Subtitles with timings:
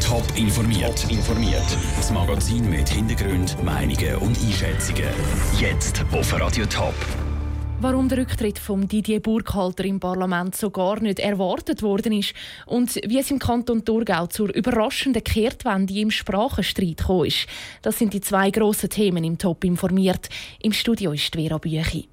[0.00, 1.10] Top informiert.
[1.10, 1.66] informiert.
[1.96, 5.08] Das Magazin mit Hintergrund, Meinungen und Einschätzungen.
[5.58, 6.94] Jetzt auf Radio Top.
[7.80, 12.34] Warum der Rücktritt von Didier Burkhalter im Parlament so gar nicht erwartet worden ist
[12.66, 17.48] und wie es im Kanton Thurgau zur überraschenden Kehrtwende im Sprachenstreit gekommen ist,
[17.82, 20.28] das sind die zwei grossen Themen im Top informiert.
[20.62, 22.06] Im Studio ist Vera Büchi.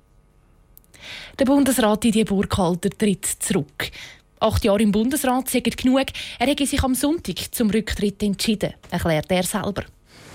[1.38, 3.92] Der Bundesrat Didier Burkhalter tritt zurück.
[4.40, 6.06] Acht Jahre im Bundesrat sagen genug.
[6.40, 9.84] Er hätte sich am Sonntag zum Rücktritt entschieden, erklärt er selber.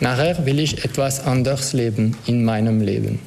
[0.01, 3.21] Nachher will ich etwas anders leben in meinem Leben.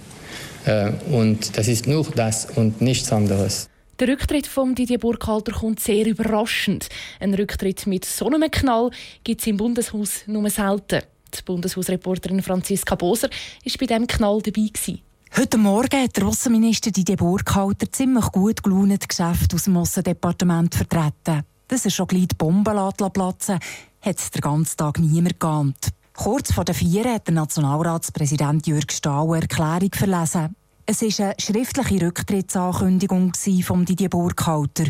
[0.65, 3.69] Äh, und das ist nur das und nichts anderes.
[3.99, 6.89] Der Rücktritt von Didier Burkhalter kommt sehr überraschend.
[7.19, 8.91] Ein Rücktritt mit so einem Knall
[9.23, 11.01] gibt es im Bundeshaus nur selten.
[11.33, 14.69] Die Bundeshausreporterin Franziska Boser war bei diesem Knall dabei.
[14.71, 15.01] Gewesen.
[15.35, 21.43] Heute Morgen hat der Außenminister Didier Burkhalter ziemlich gut gelaunt Geschäfte aus dem Aussendepartement vertreten.
[21.67, 22.71] Dass er schon gleich die Bombe
[23.13, 23.59] platzen
[24.01, 25.89] hat es den ganzen Tag niemand geahnt.
[26.13, 30.55] Kurz vor der Vier hat der Nationalratspräsident Jürg Stahl eine Erklärung verlesen.
[30.85, 34.85] Es war eine schriftliche Rücktrittsankündigung von Didier Burkhalter.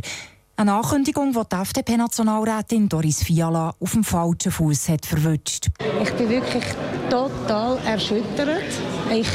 [0.56, 5.68] Eine Ankündigung, die die FDP-Nationalrätin Doris Fiala auf dem falschen Fuß hat verwünscht.
[6.02, 6.66] Ich bin wirklich
[7.10, 8.64] total erschüttert.
[9.12, 9.28] Ich,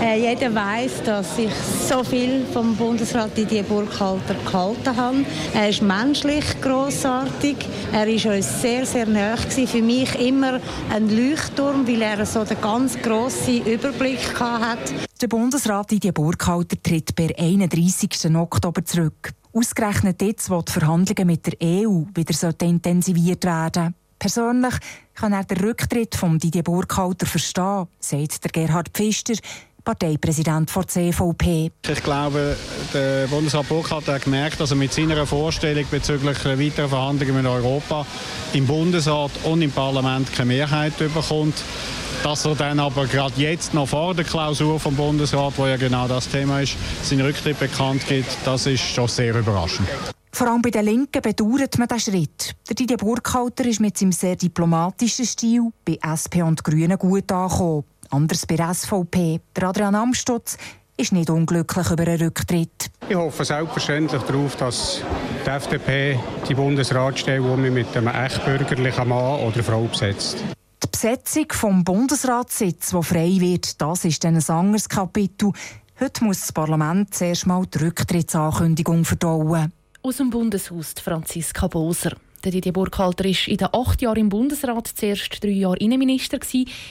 [0.00, 1.52] äh, jeder weiß, dass ich
[1.88, 5.24] so viel vom Bundesrat Didier Burkhalter gehalten habe.
[5.54, 7.56] Er ist menschlich großartig.
[7.92, 9.36] Er ist uns sehr, sehr nahe.
[9.36, 10.60] Für mich immer
[10.90, 14.94] ein Leuchtturm, weil er so den ganz grossen Überblick hatte.
[15.20, 18.34] Der Bundesrat Didier Burkhalter tritt per 31.
[18.34, 19.32] Oktober zurück.
[19.52, 24.74] Ausgerechnet jetzt, wo die Verhandlungen mit der EU wieder intensiviert werden Persönlich
[25.16, 29.34] kann er den Rücktritt von Didier Burkhalter verstehen, sagt der Gerhard Pfister,
[29.84, 31.72] Parteipräsident der CVP.
[31.88, 32.56] Ich glaube,
[32.94, 38.06] der Bundesrat Burkhalter hat gemerkt, dass er mit seiner Vorstellung bezüglich weiterer Verhandlungen mit Europa
[38.52, 41.60] im Bundesrat und im Parlament keine Mehrheit bekommt.
[42.22, 46.06] Dass er dann aber gerade jetzt noch vor der Klausur vom Bundesrat, wo ja genau
[46.06, 49.88] das Thema ist, seinen Rücktritt bekannt gibt, das ist schon sehr überraschend.
[50.42, 52.56] Vor allem bei den Linken bedauert man diesen Schritt.
[52.68, 57.84] Der Didier Burkhalter ist mit seinem sehr diplomatischen Stil bei SP und Grünen gut angekommen.
[58.10, 59.40] Anders bei der SVP.
[59.54, 60.58] Der Adrian Amstutz
[60.96, 62.90] ist nicht unglücklich über einen Rücktritt.
[63.08, 65.02] Ich hoffe selbstverständlich darauf, dass
[65.46, 70.38] die FDP die Bundesratsstelle mit einem echt bürgerlichen Mann oder Frau besetzt.
[70.82, 75.52] Die Besetzung des Bundesratssitz, der frei wird, das ist ein anderes Kapitel.
[76.00, 79.72] Heute muss das Parlament zuerst mal die Rücktrittsankündigung verdauen.
[80.04, 82.16] Aus dem Bundeshaus Franziska Boser.
[82.42, 86.40] Der Didier Burkhalter war in den acht Jahren im Bundesrat zuerst drei Jahre Innenminister,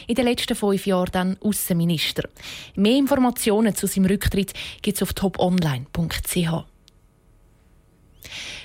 [0.07, 2.29] in den letzten fünf Jahren dann Außenminister.
[2.75, 6.63] Mehr Informationen zu seinem Rücktritt gibt es auf toponline.ch.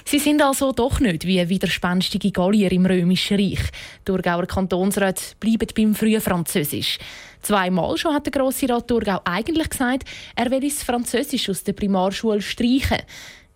[0.04, 3.68] Sie sind also doch nicht wie widerspenstige Gallier im Römischen Reich.
[4.04, 6.98] Thurgauer Kantonsrat bleiben beim frühen Französisch.
[7.42, 10.04] Zweimal schon hat der Grosse Rat Thurgau eigentlich gesagt,
[10.36, 12.98] er will das Französisch aus der Primarschule streichen.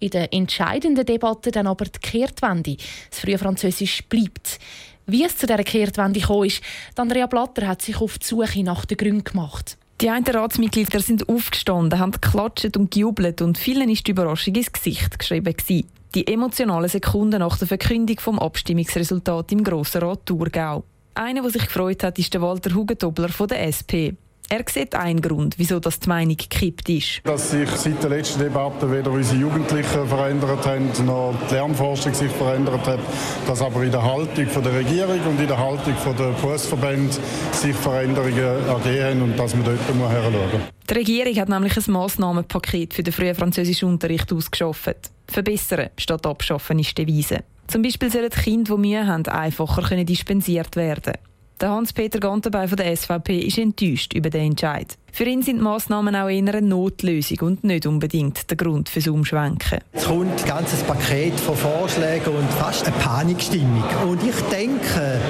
[0.00, 2.76] In der entscheidenden Debatte dann aber die Kehrtwende.
[3.10, 4.58] Das frühe Französisch bleibt.
[5.06, 6.62] Wie es zu dieser Kehrtwende kam, ist,
[6.96, 9.76] Andrea Blatter hat sich auf die Suche nach den Gründen gemacht.
[10.00, 14.72] Die einen Ratsmitglieder sind aufgestanden, haben geklatscht und gejubelt und vielen ist die Überraschung ins
[14.72, 15.54] Gesicht geschrieben.
[15.54, 15.90] Gewesen.
[16.14, 20.84] Die emotionalen Sekunden nach der Verkündung vom Abstimmungsresultat im Grossen Rat Thurgau.
[21.14, 24.16] Einer, der sich gefreut hat, ist der Walter Hugentobler von der SP.
[24.52, 27.20] Er sieht einen Grund, wieso das die Meinung gekippt ist.
[27.22, 32.32] Dass sich seit der letzten Debatte weder unsere Jugendlichen verändert haben, noch die Lernforschung sich
[32.32, 32.98] verändert hat,
[33.46, 37.14] dass aber in der Haltung von der Regierung und in der Haltung von der Berufsverbände
[37.52, 40.60] sich Veränderungen ergeben haben und dass man dort hinschauen muss.
[40.90, 45.12] Die Regierung hat nämlich ein Massnahmenpaket für den frühen französischen Unterricht ausgeschafft.
[45.28, 47.44] Verbessern statt abschaffen ist die Devise.
[47.68, 51.12] Zum Beispiel sollen Kinder, die Mühe haben, einfacher dispensiert werden
[51.60, 54.96] der Hans-Peter Gantenbein von der SVP ist enttäuscht über den Entscheid.
[55.12, 59.08] Für ihn sind die Massnahmen auch eher eine Notlösung und nicht unbedingt der Grund fürs
[59.08, 59.80] Umschwenken.
[59.92, 63.84] Es kommt ein ganzes Paket von Vorschlägen und fast eine Panikstimmung.
[64.08, 65.20] Und ich denke,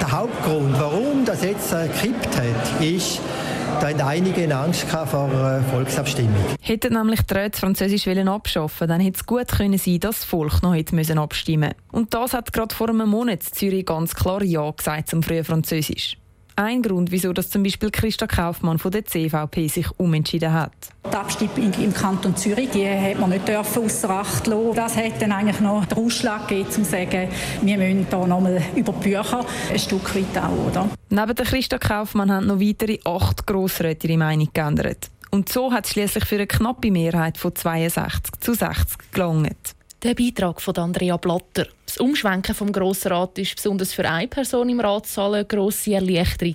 [0.00, 3.20] der Hauptgrund, warum das jetzt gekippt hat, ist,
[3.80, 6.34] da haben einige Angst vor einer Volksabstimmung.
[6.60, 10.62] Hätten nämlich die Räte Französisch abschaffen dann hätte es gut können sein dass das Volk
[10.62, 14.70] noch hätte müssen abstimmen Und das hat gerade vor einem Monat Zürich ganz klar Ja
[14.70, 16.16] gesagt zum frühen Französisch
[16.58, 20.72] ein Grund, wieso das zum Beispiel Christa Kaufmann von der CVP sich umentschieden hat.
[21.06, 24.74] Die Abstimmung im Kanton Zürich die hat man nicht außer Acht lassen.
[24.74, 27.28] Das hat dann eigentlich noch den Ausschlag gegeben, um zu sagen,
[27.62, 30.66] wir müssen hier nochmal über die Bücher ein Stück weit auch.
[30.66, 30.90] Oder?
[31.10, 35.10] Neben der Christa Kaufmann haben noch weitere acht Grossräte ihre Meinung geändert.
[35.30, 39.74] Und so hat es schließlich für eine knappe Mehrheit von 62 zu 60 gelangt.
[40.02, 41.66] Der Beitrag von Andrea Blatter.
[41.98, 46.54] Das Umschwenken vom Grossen Rat ist besonders für eine Person im Ratssaal eine grosse Erleichterung.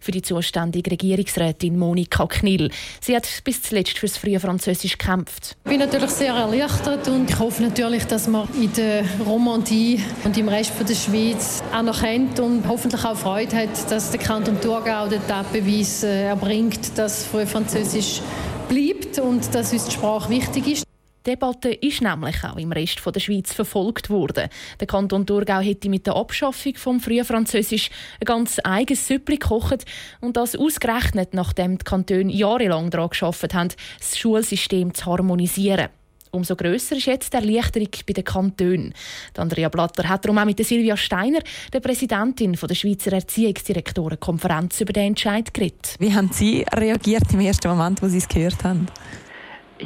[0.00, 2.70] Für die zuständige Regierungsrätin Monika Knill.
[2.98, 5.54] Sie hat bis zuletzt für das frühe Französisch gekämpft.
[5.64, 10.38] Ich bin natürlich sehr erleichtert und ich hoffe natürlich, dass man in der Romandie und
[10.38, 15.20] im Rest der Schweiz anerkennt und hoffentlich auch Freude hat, dass der Kanton Thurgau den
[15.52, 18.22] Beweis äh, erbringt, dass frühe Französisch
[18.70, 20.89] bleibt und dass uns die Sprache wichtig ist.
[21.26, 24.48] Die Debatte ist nämlich auch im Rest der Schweiz verfolgt worden.
[24.80, 27.90] Der Kanton Thurgau hätte mit der Abschaffung vom frühen Französisch
[28.20, 29.84] ein ganz eigenes Süppli gekocht
[30.22, 33.68] und das ausgerechnet, nachdem die Kantone jahrelang daran geschafft haben,
[33.98, 35.88] das Schulsystem zu harmonisieren.
[36.30, 38.94] Umso grösser ist jetzt die Erleichterung bei den Kantonen.
[39.36, 41.40] Andrea Blatter hat darum auch mit Silvia Steiner,
[41.72, 45.96] der Präsidentin der Schweizer Erziehungsdirektorenkonferenz, über den Entscheid geredet.
[45.98, 48.86] Wie haben Sie reagiert im ersten Moment, wo Sie es gehört haben?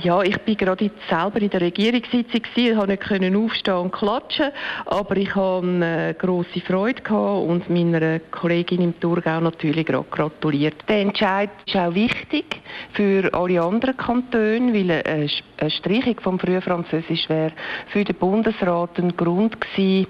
[0.03, 4.51] Ja, ich bin gerade selber in der Regierungssitzung gewesen, konnte nicht aufstehen und klatschen,
[4.87, 10.77] aber ich hatte eine grosse Freude gehabt und meiner Kollegin im Thurgau natürlich gerade gratuliert.
[10.89, 12.61] Der Entscheid ist auch wichtig
[12.95, 17.53] für alle anderen Kantone, weil eine Streichung vom Frühfranzösisch wäre
[17.89, 20.09] für den Bundesrat ein Grund gewesen,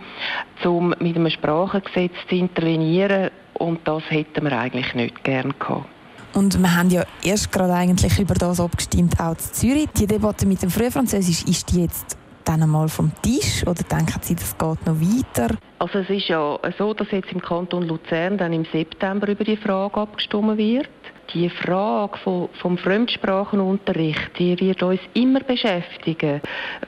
[0.64, 5.93] um mit einem Sprachengesetz zu intervenieren und das hätten wir eigentlich nicht gern gehabt.
[6.34, 9.88] Und wir haben ja erst gerade eigentlich über das abgestimmt, auch in Zürich.
[9.96, 14.34] Die Debatte mit dem Frühfranzösisch, ist die jetzt dann einmal vom Tisch oder denken Sie,
[14.34, 15.54] das geht noch weiter?
[15.78, 19.56] Also es ist ja so, dass jetzt im Kanton Luzern dann im September über die
[19.56, 20.88] Frage abgestimmt wird.
[21.32, 26.42] Die Frage vom, vom Fremdsprachenunterricht, die wird uns immer beschäftigen.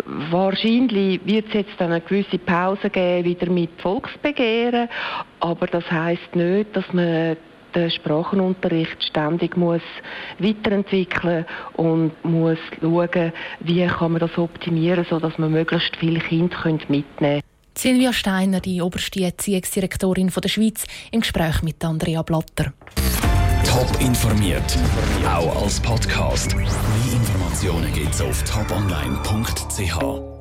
[0.04, 4.88] Wahrscheinlich wird es jetzt dann eine gewisse Pause geben, wieder mit Volksbegehren,
[5.40, 7.36] aber das heißt nicht, dass man
[7.76, 9.82] den Sprachenunterricht ständig muss
[10.38, 11.44] weiterentwickeln
[11.74, 16.56] und muss schauen, wie kann man das optimieren, sodass man möglichst viele Kinder
[16.88, 17.42] mitnehmen können.
[17.76, 22.72] Silvia Steiner, die oberste Erziehungsdirektorin der Schweiz, im Gespräch mit Andrea Blatter.
[23.64, 24.78] Top informiert,
[25.28, 26.56] auch als Podcast.
[26.56, 26.66] Mehr
[27.12, 30.35] Informationen gibt es auf toponline.ch.